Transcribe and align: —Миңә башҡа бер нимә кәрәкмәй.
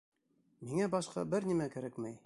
—Миңә 0.71 0.87
башҡа 0.95 1.27
бер 1.35 1.49
нимә 1.53 1.73
кәрәкмәй. 1.77 2.19